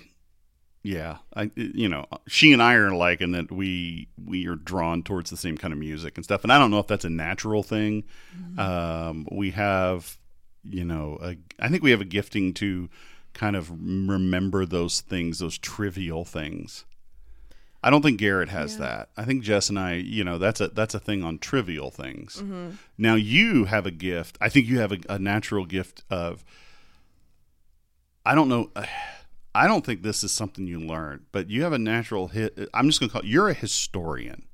[0.83, 1.19] yeah.
[1.35, 5.31] I you know she and I are alike in that we we are drawn towards
[5.31, 6.43] the same kind of music and stuff.
[6.43, 8.05] And I don't know if that's a natural thing.
[8.37, 8.59] Mm-hmm.
[8.59, 10.16] Um, we have
[10.64, 12.88] you know a, I think we have a gifting to
[13.33, 16.85] kind of remember those things, those trivial things.
[17.83, 18.79] I don't think Garrett has Yeah.
[18.81, 19.09] that.
[19.16, 22.37] I think Jess and I, you know, that's a that's a thing on trivial things.
[22.43, 22.71] Mm-hmm.
[22.99, 24.37] Now you have a gift.
[24.40, 26.45] I think you have a, a natural gift of.
[28.27, 28.71] I don't know.
[28.77, 28.85] Uh,
[29.54, 32.56] I don't think this is something you learn, but you have a natural hit.
[32.72, 34.44] I'm just going to call you're a historian.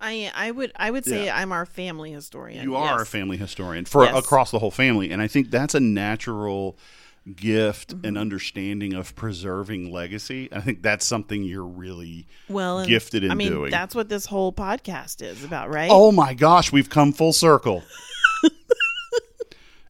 [0.00, 1.38] i i would i would say Yeah.
[1.40, 4.14] i'm our family historian You are a family historian for Yes.
[4.14, 6.76] across the whole family, and I think that's a natural
[7.34, 8.06] gift Mm-hmm.
[8.06, 10.48] and understanding of preserving legacy.
[10.52, 13.70] I think that's something you're really well gifted in i mean doing.
[13.70, 17.82] that's what this whole podcast is about right Oh my gosh, we've come full circle.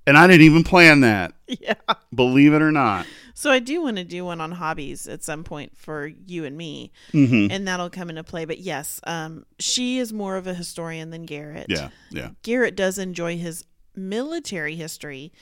[0.06, 1.32] and I didn't even plan that.
[1.48, 1.74] yeah
[2.14, 3.06] Believe it or not.
[3.38, 6.56] So I do want to do one on hobbies at some point for you and
[6.56, 7.52] me, Mm-hmm.
[7.52, 8.46] and that'll come into play.
[8.46, 11.66] But yes, um, she is more of a historian than Garrett.
[11.68, 12.30] Yeah, yeah.
[12.42, 15.32] Garrett does enjoy his military history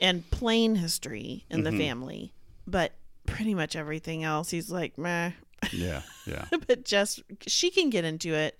[0.00, 1.76] and plain history in Mm-hmm.
[1.76, 2.32] the family,
[2.66, 2.92] but
[3.24, 5.30] pretty much everything else, he's like, meh.
[5.72, 6.46] Yeah, yeah.
[6.66, 8.58] but just she can get into it,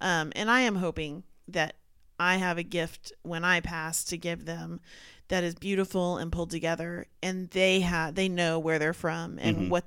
[0.00, 1.74] um, and I am hoping that
[2.20, 4.80] I have a gift when I pass to give them
[5.28, 9.56] that is beautiful and pulled together and they have they know where they're from and
[9.56, 9.68] Mhm.
[9.70, 9.84] what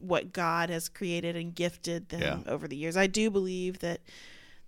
[0.00, 2.38] what God has created and gifted them Yeah.
[2.52, 2.96] over the years.
[2.96, 4.00] I do believe that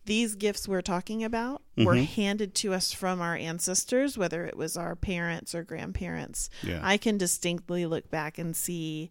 [0.07, 2.07] these gifts we're talking about were Mhm.
[2.07, 6.49] handed to us from our ancestors, whether it was our parents or grandparents.
[6.63, 6.81] Yeah.
[6.83, 9.11] I can distinctly look back and see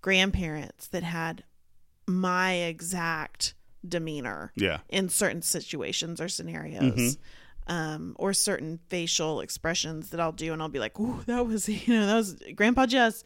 [0.00, 1.44] grandparents that had
[2.06, 3.54] my exact
[3.86, 4.80] demeanor yeah.
[4.88, 6.94] in certain situations or scenarios.
[6.94, 7.16] Mhm.
[7.68, 11.68] Um, or certain facial expressions that I'll do, and I'll be like, "Ooh, that was
[11.86, 13.22] you know that was Grandpa Jess,"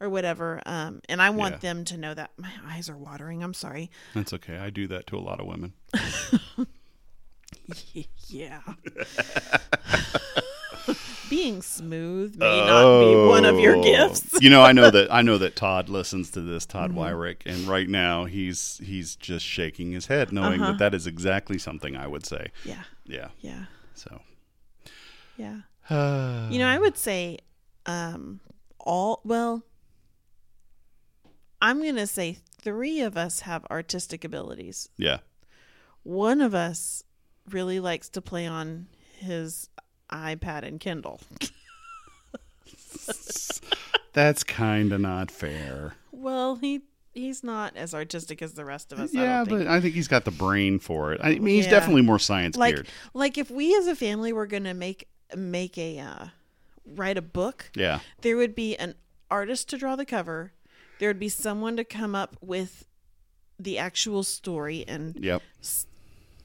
[0.00, 0.60] or whatever.
[0.66, 1.58] Um, and I want Yeah.
[1.72, 3.44] them to know that my eyes are watering.
[3.44, 3.90] I'm sorry.
[4.14, 4.58] That's okay.
[4.58, 5.72] I do that to a lot of women.
[8.28, 8.60] yeah.
[11.28, 13.82] Being smooth may not be one of your Oh.
[13.82, 14.38] gifts.
[14.40, 17.00] you know, I know that I know that Todd listens to this, Todd Mm-hmm.
[17.00, 20.72] Wyrick, and right now he's he's just shaking his head, knowing Uh-huh.
[20.72, 22.52] that that is exactly something I would say.
[22.64, 23.28] Yeah, Yeah.
[23.40, 23.64] yeah,
[23.96, 24.20] So.
[25.36, 25.60] yeah.
[25.90, 27.38] Uh, You know, I would say
[27.86, 28.40] um
[28.80, 29.62] all well
[31.62, 34.88] I'm going to say 3 of us have artistic abilities.
[34.96, 35.18] yeah.
[36.02, 37.02] One of us
[37.50, 38.86] really likes to play on
[39.18, 39.68] his
[40.10, 41.20] iPad and Kindle.
[44.12, 45.94] That's kind of not fair.
[46.12, 46.82] Well, he
[47.16, 49.14] he's not as artistic as the rest of us.
[49.14, 49.58] I yeah, think.
[49.60, 51.20] but I think he's got the brain for it.
[51.22, 51.70] I mean, he's Yeah.
[51.72, 52.88] definitely more science like geared.
[53.14, 56.26] like if we as a family were going to make make a uh,
[56.84, 58.00] write a book, Yeah.
[58.20, 58.94] there would be an
[59.30, 60.52] artist to draw the cover.
[60.98, 62.86] There would be someone to come up with
[63.58, 65.42] the actual story and Yep.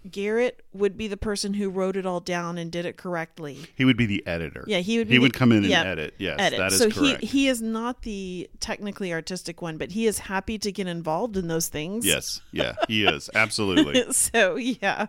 [0.09, 3.59] Garrett would be the person who wrote it all down and did it correctly.
[3.75, 4.63] He would be the editor.
[4.67, 6.15] Yeah, he would be He the- would come in and edit.
[6.17, 6.59] Yes, edit.
[6.59, 7.21] that is so correct.
[7.21, 11.37] he he is not the technically artistic one, but he is happy to get involved
[11.37, 12.05] in those things.
[12.05, 12.41] yes.
[12.51, 13.29] Yeah, he is.
[13.35, 14.03] Absolutely.
[14.13, 15.07] so yeah.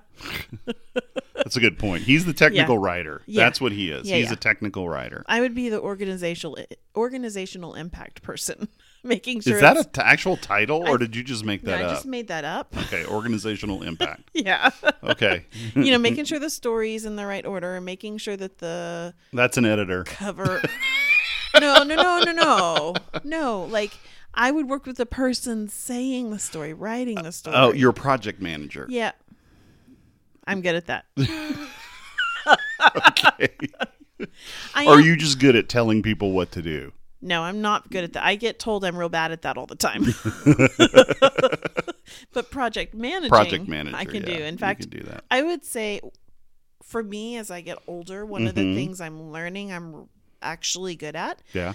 [1.35, 2.05] That's a good point.
[2.05, 3.23] He's the technical writer.
[3.27, 3.45] Yeah.
[3.45, 4.09] That's what he is.
[4.09, 4.35] Yeah, he's yeah.
[4.35, 5.25] a technical writer.
[5.27, 6.59] I would be the organizational
[6.97, 8.69] organizational impact person,
[9.05, 11.63] making sure Is that it's- a t- actual title, or I- did you just make
[11.63, 11.91] that up?
[11.91, 12.77] I just made that up.
[12.87, 14.31] Okay, organizational impact.
[14.35, 14.71] yeah.
[15.03, 18.59] Okay, you know, making sure the story's in the right order, and making sure that
[18.59, 20.05] the that's an editor.
[20.05, 20.61] cover.
[21.61, 23.65] no, no, no, no, no, no.
[23.65, 23.93] Like
[24.35, 27.57] I would work with the person saying the story, writing the story.
[27.57, 28.87] Oh, you're project manager.
[28.89, 29.13] yeah.
[30.47, 31.05] I'm good at that.
[32.97, 33.49] Okay.
[34.77, 36.93] Are you just good at telling people what to do?
[37.25, 38.25] No, I'm not good at that.
[38.25, 40.03] I get told I'm real bad at that all the time.
[42.33, 43.97] but project managing, Project manager.
[43.97, 44.45] I can yeah, do.
[44.45, 45.25] In fact, do that.
[45.31, 46.01] I would say
[46.83, 48.75] for me, as I get older, one of the Mhm.
[48.75, 50.09] things I'm learning I'm
[50.43, 51.75] actually good at Yeah,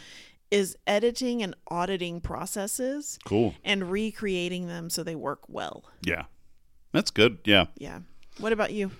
[0.51, 3.55] is editing and auditing processes cool.
[3.63, 5.85] and recreating them so they work well.
[6.01, 6.25] Yeah,
[6.91, 7.39] that's good.
[7.45, 7.67] Yeah.
[7.77, 7.99] Yeah.
[8.39, 8.91] What about you?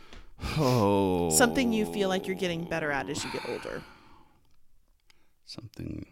[0.58, 3.84] Oh, Something you feel like you're getting better at as you get older.
[5.46, 6.06] something.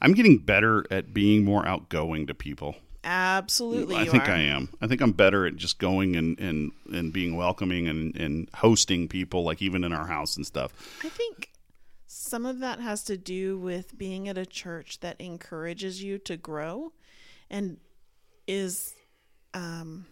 [0.00, 2.76] I'm getting better at being more outgoing to people.
[3.04, 3.96] Absolutely.
[3.96, 4.32] I you think are.
[4.32, 4.70] I am.
[4.80, 9.08] I think I'm better at just going and, and, and being welcoming and, and hosting
[9.08, 10.72] people, like even in our house and stuff.
[11.04, 11.50] I think
[12.06, 16.36] some of that has to do with being at a church that encourages you to
[16.36, 16.92] grow
[17.50, 17.78] and
[18.46, 18.94] is
[19.52, 20.06] um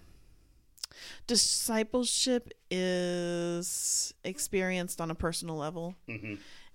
[1.26, 5.94] discipleship is experienced on a personal level.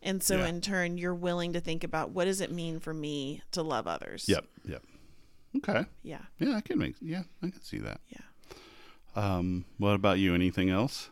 [0.01, 0.47] And so Yeah.
[0.47, 3.88] in turn you're willing to think about what does it mean for me to love
[3.88, 4.25] others?
[4.27, 4.45] Yep.
[4.65, 4.83] Yep.
[5.57, 5.86] Okay.
[6.03, 6.21] Yeah.
[6.39, 6.95] Yeah, I can make.
[7.01, 7.99] Yeah, I can see that.
[8.10, 8.19] Yeah.
[9.15, 10.36] Um, what about you?
[10.36, 11.10] Anything else?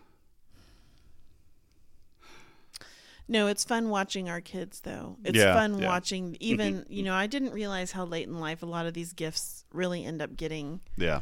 [3.28, 5.17] No, it's fun watching our kids though.
[5.24, 5.88] It's Yeah, fun yeah.
[5.88, 9.13] watching even, you know, I didn't realize how late in life a lot of these
[9.13, 11.21] gifts really end up getting Yeah.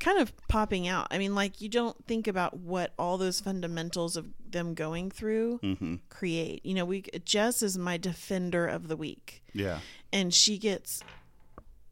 [0.00, 1.06] Kind of popping out.
[1.10, 5.58] I mean, like you don't think about what all those fundamentals of them going through
[5.62, 5.96] Mm-hmm.
[6.08, 6.64] create.
[6.66, 9.78] You know, we Jess is my defender of the week, Yeah.
[10.12, 11.02] and she gets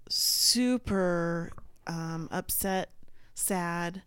[0.08, 1.50] super
[1.86, 2.90] um, upset,
[3.34, 4.02] sad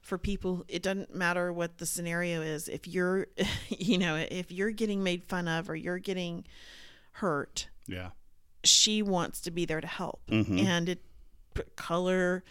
[0.00, 0.64] for people.
[0.68, 2.68] It doesn't matter what the scenario is.
[2.68, 3.26] If you're,
[3.68, 6.44] you know, if you're getting made fun of or you're getting
[7.12, 8.10] hurt, Yeah.
[8.64, 10.64] she wants to be there to help Mhm.
[10.64, 11.00] and it
[11.74, 12.44] color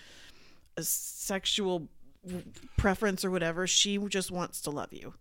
[0.82, 1.88] sexual
[2.78, 5.14] preference or whatever she just wants to love you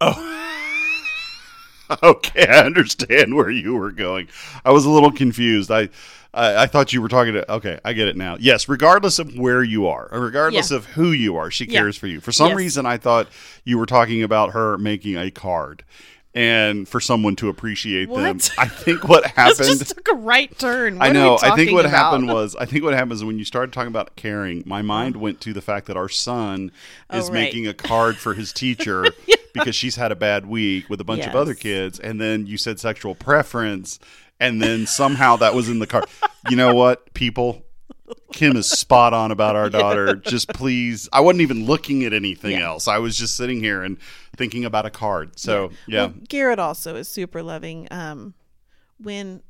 [0.00, 0.40] Oh.
[2.02, 4.28] Okay, I understand where you were going.
[4.64, 5.70] I was a little confused.
[5.70, 5.90] I,
[6.32, 7.52] I, I thought you were talking to.
[7.52, 8.38] Okay, I get it now.
[8.40, 10.78] Yes, regardless of where you are, regardless Yeah.
[10.78, 11.80] of who you are, she Yeah.
[11.80, 12.20] cares for you.
[12.20, 12.56] For some Yes.
[12.56, 13.28] reason, I thought
[13.64, 15.84] you were talking about her making a card,
[16.34, 18.38] and for someone to appreciate them.
[18.58, 19.56] I think what happened.
[19.56, 20.98] just took a right turn.
[20.98, 21.38] What I know.
[21.40, 21.96] I think what about?
[21.96, 24.82] happened was I think what happens when you started talking about caring, my uh-huh.
[24.82, 26.72] mind went to the fact that our son
[27.10, 27.44] oh, is Oh, right.
[27.44, 29.06] making a card for his teacher
[29.52, 32.58] because she's had a bad week with a bunch of other kids, and then you
[32.58, 34.00] said sexual preference,
[34.40, 36.06] and then somehow that was in the card.
[36.50, 37.64] You know what, people?
[38.32, 40.14] Kim is spot on about our daughter.
[40.16, 42.66] Just please, I wasn't even looking at anything Yeah.
[42.66, 42.88] else.
[42.88, 43.96] I was just sitting here and
[44.36, 45.38] thinking about a card.
[45.38, 47.88] So yeah, Well, Garrett also is super loving.
[47.90, 48.34] Um,
[48.98, 49.42] when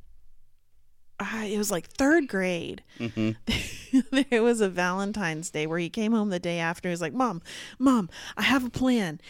[1.21, 4.21] uh, it was like third grade, Mm-hmm.
[4.31, 6.89] there was a Valentine's Day where he came home the day after.
[6.89, 7.41] He was like, "Mom,
[7.79, 9.21] mom, I have a plan.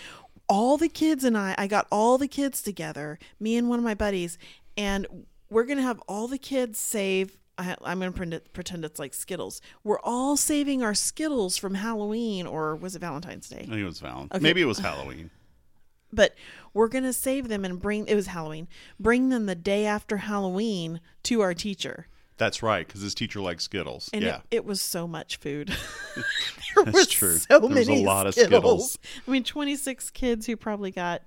[0.48, 3.84] All the kids and I, I got all the kids together, me and one of
[3.84, 4.38] my buddies,
[4.76, 5.06] and
[5.50, 9.60] we're gonna have all the kids save." I, I'm gonna pretend, pretend it's like Skittles.
[9.84, 13.58] We're all saving our Skittles from Halloween, or was it Valentine's Day?
[13.58, 14.22] I think it was Val.
[14.32, 14.38] Okay.
[14.40, 15.30] Maybe it was Halloween.
[16.12, 16.34] but
[16.72, 18.68] we're going to save them and bring it was halloween
[19.00, 23.64] bring them the day after halloween to our teacher That's right, because his teacher likes
[23.64, 24.10] Skittles.
[24.12, 24.36] and yeah.
[24.50, 25.68] it, it was so much food
[26.16, 27.36] there That's was true.
[27.36, 28.92] so There was a many lot of skittles.
[28.94, 28.98] Skittles.
[29.26, 31.22] i mean 26 kids who probably got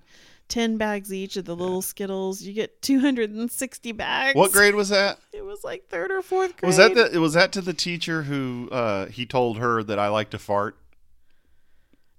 [0.49, 5.19] 10 bags each of the little skittles you get 260 bags What grade was that?
[5.33, 8.23] it was like third or fourth grade Was that the was that to the teacher
[8.23, 10.77] who uh, he told her that I like to fart?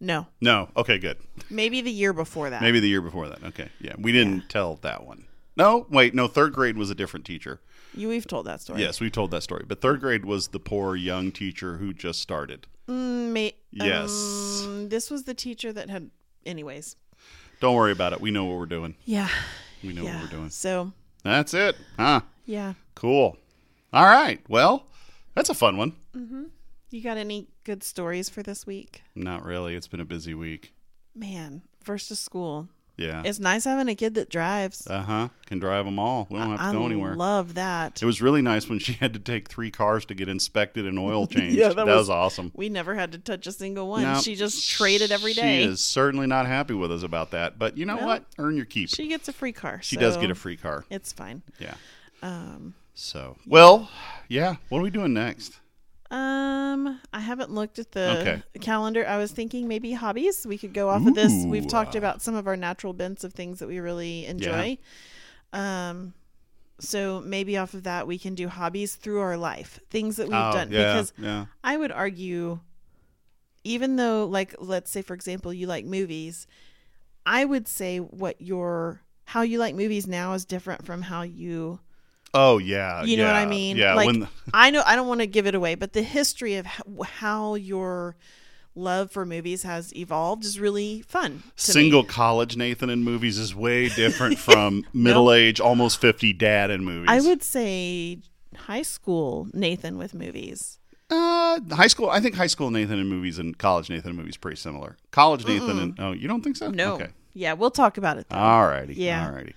[0.00, 0.68] no No.
[0.76, 1.16] Okay, good.
[1.50, 3.42] maybe the year before that Maybe the year before that.
[3.42, 3.68] Okay.
[3.80, 3.94] Yeah.
[3.98, 5.24] We didn't tell that one.
[5.56, 7.60] No, wait, no, third grade was a different teacher.
[7.94, 9.64] you we've told that story Yes, we've told that story.
[9.66, 12.66] But third grade was the poor young teacher who just started.
[12.88, 14.10] mm, Yes.
[14.64, 16.10] um, this was the teacher that had
[16.46, 16.94] anyways
[17.60, 18.20] Don't worry about it.
[18.20, 18.94] We know what we're doing.
[19.04, 19.28] yeah
[19.82, 20.50] We know yeah what we're doing.
[20.50, 20.92] so
[21.24, 21.76] That's it.
[21.98, 22.20] Huh.
[22.46, 23.36] yeah Cool.
[23.92, 24.40] All right.
[24.48, 24.86] Well,
[25.34, 25.92] that's a fun one.
[26.16, 26.44] Mm-hmm.
[26.90, 29.02] You got any good stories for this week?
[29.14, 29.74] Not really.
[29.74, 30.72] It's been a busy week.
[31.14, 32.68] Man, first to school.
[32.98, 33.22] Yeah.
[33.24, 34.86] It's nice having a kid that drives.
[34.86, 35.28] Uh huh.
[35.46, 36.26] Can drive them all.
[36.30, 37.14] We don't have to I go anywhere.
[37.14, 38.02] love that.
[38.02, 40.98] It was really nice when she had to take three cars to get inspected and
[40.98, 41.56] oil changed.
[41.56, 42.50] Yeah, that, that was, was- awesome.
[42.54, 44.02] We never had to touch a single one.
[44.02, 45.62] No, she just traded every day.
[45.62, 47.58] She is certainly not happy with us about that.
[47.58, 48.24] But you know Well, what?
[48.36, 48.88] Earn your keep.
[48.88, 49.78] She, She gets a free car.
[49.80, 50.84] She does get a free car.
[50.90, 51.42] It's fine.
[51.60, 51.74] Yeah.
[52.20, 53.88] Um, So, well,
[54.28, 54.56] yeah.
[54.70, 55.60] What are we doing next?
[56.10, 58.42] Um, I haven't looked at the Okay.
[58.60, 59.06] calendar.
[59.06, 60.46] I was thinking maybe hobbies.
[60.46, 61.44] We could go off of this.
[61.46, 61.68] We've Ooh.
[61.68, 64.78] talked about some of our natural bents of things that we really enjoy.
[65.52, 66.14] Um,
[66.80, 70.36] so maybe off of that we can do hobbies through our life, things that we've
[70.36, 70.70] oh, done.
[70.70, 71.46] yeah, Because yeah.
[71.64, 72.60] I would argue,
[73.64, 76.46] even though, like, let's say, for example, you like movies,
[77.26, 81.80] I would say what your how you like movies now is different from how you
[82.34, 83.04] Oh, yeah.
[83.04, 83.76] you know what I mean?
[83.76, 83.94] Yeah.
[83.94, 86.66] Like, when I know I don't want to give it away, but the history of
[86.66, 88.16] how, your
[88.74, 91.30] love for movies has evolved is really fun.
[91.30, 91.50] to me.
[91.56, 96.84] single college Nathan in movies is way different from middle age, almost 50 dad in
[96.84, 97.08] movies.
[97.10, 98.18] I would say
[98.54, 100.78] high school Nathan with movies.
[101.10, 102.10] Uh, high school.
[102.10, 104.96] I think high school Nathan in movies and college Nathan in movies pretty similar.
[105.10, 106.70] College Nathan and oh, you don't think so?
[106.70, 106.94] No.
[106.94, 107.08] Okay.
[107.32, 108.26] Yeah, we'll talk about it.
[108.30, 108.94] All righty.
[108.94, 109.26] Yeah.
[109.26, 109.54] All righty.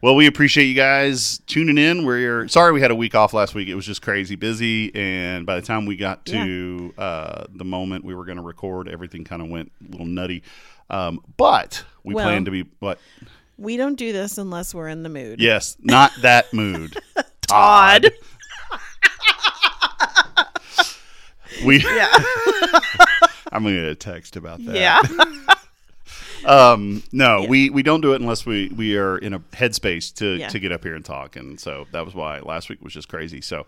[0.00, 2.04] Well, we appreciate you guys tuning in.
[2.04, 3.68] We're sorry we had a week off last week.
[3.68, 8.04] It was just crazy busy, and by the time we got to uh, the moment
[8.04, 10.42] we were going to record, everything kind of went a little nutty.
[10.90, 12.98] Um, but we Well- plan to be what?
[13.56, 15.40] we don't do this unless we're in the mood.
[15.40, 16.96] Yes, not that mood.
[17.42, 18.10] Todd.
[21.64, 21.78] We.
[21.78, 22.08] Yeah.
[23.52, 24.74] I'm going to get a text about that.
[24.74, 25.00] yeah.
[26.46, 27.48] Um, no, Yeah.
[27.48, 30.48] we, we don't do it unless we, we are in a headspace to, Yeah.
[30.48, 31.36] to get up here and talk.
[31.36, 33.40] And so that was why last week was just crazy.
[33.40, 33.66] So,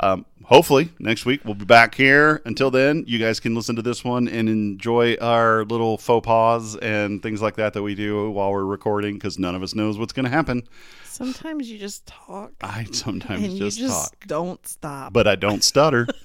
[0.00, 2.42] um, hopefully next week we'll be back here.
[2.44, 6.76] Until then, you guys can listen to this one and enjoy our little faux pas
[6.76, 9.98] and things like that that we do while we're recording because none of us knows
[9.98, 10.62] what's going to happen.
[11.04, 15.12] Sometimes you just talk I sometimes just, you just talk, don't stop.
[15.12, 16.06] but I don't stutter.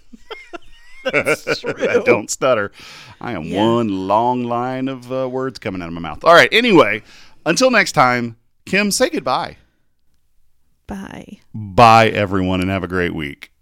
[1.13, 2.71] I don't stutter.
[3.21, 3.65] I am Yeah.
[3.65, 6.23] one long line of uh, words coming out of my mouth.
[6.23, 6.49] All right.
[6.51, 7.03] Anyway,
[7.45, 8.35] until next time,
[8.65, 9.57] Kim, say goodbye.
[10.87, 11.39] Bye.
[11.53, 13.52] Bye, everyone, and have a great week.